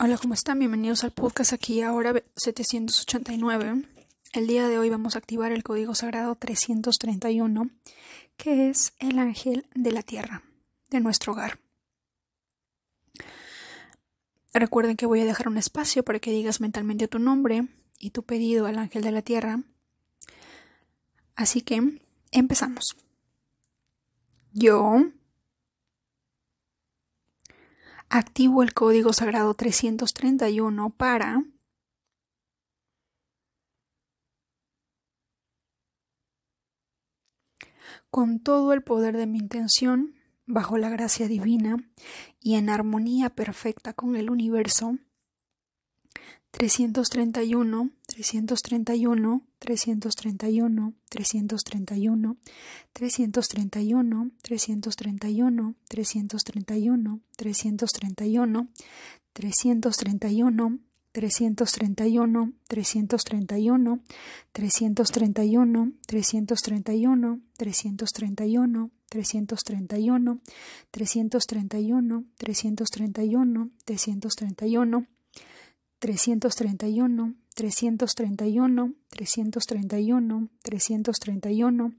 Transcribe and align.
Hola, 0.00 0.16
¿cómo 0.16 0.32
están? 0.32 0.60
Bienvenidos 0.60 1.02
al 1.02 1.10
podcast 1.10 1.52
aquí 1.52 1.82
ahora 1.82 2.14
789. 2.36 3.82
El 4.32 4.46
día 4.46 4.68
de 4.68 4.78
hoy 4.78 4.90
vamos 4.90 5.16
a 5.16 5.18
activar 5.18 5.50
el 5.50 5.64
código 5.64 5.92
sagrado 5.96 6.36
331, 6.36 7.68
que 8.36 8.70
es 8.70 8.92
el 9.00 9.18
ángel 9.18 9.66
de 9.74 9.90
la 9.90 10.04
tierra, 10.04 10.44
de 10.90 11.00
nuestro 11.00 11.32
hogar. 11.32 11.58
Recuerden 14.54 14.96
que 14.96 15.06
voy 15.06 15.18
a 15.18 15.24
dejar 15.24 15.48
un 15.48 15.58
espacio 15.58 16.04
para 16.04 16.20
que 16.20 16.30
digas 16.30 16.60
mentalmente 16.60 17.08
tu 17.08 17.18
nombre 17.18 17.66
y 17.98 18.10
tu 18.10 18.22
pedido 18.22 18.66
al 18.66 18.78
ángel 18.78 19.02
de 19.02 19.10
la 19.10 19.22
tierra. 19.22 19.64
Así 21.34 21.60
que 21.60 21.98
empezamos. 22.30 22.96
Yo 24.52 25.10
activo 28.10 28.62
el 28.62 28.74
código 28.74 29.12
sagrado 29.12 29.54
331 29.54 30.90
para 30.90 31.44
con 38.10 38.40
todo 38.40 38.72
el 38.72 38.82
poder 38.82 39.16
de 39.16 39.26
mi 39.26 39.38
intención, 39.38 40.14
bajo 40.46 40.78
la 40.78 40.88
gracia 40.88 41.28
divina 41.28 41.76
y 42.40 42.54
en 42.54 42.70
armonía 42.70 43.30
perfecta 43.30 43.92
con 43.92 44.16
el 44.16 44.30
universo, 44.30 44.98
331, 46.50 47.90
331, 48.20 49.40
331, 49.60 50.92
331, 51.08 51.08
331, 51.08 52.36
331, 52.92 54.32
331, 54.42 54.42
331, 54.42 55.76
331, 57.36 58.70
331, 61.12 62.52
331, 62.72 62.72
331, 62.72 63.92
331, 64.52 65.92
331, 67.86 68.98
331, 69.06 69.08
331, 69.08 70.36
331, 72.36 73.70
331, 73.84 75.06
331, 76.00 77.34
331, 77.58 78.94
331, 79.08 80.48
331, 80.62 80.62
331, 80.62 81.96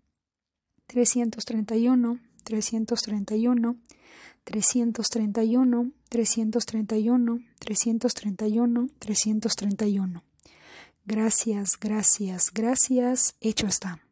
331, 0.88 2.20
331, 2.44 2.94
331, 4.44 5.94
331, 6.10 7.40
331, 7.60 8.90
331. 9.00 10.24
Gracias, 11.06 11.80
gracias, 11.80 12.52
gracias. 12.54 13.36
Hecho 13.42 13.68
está. 13.68 14.03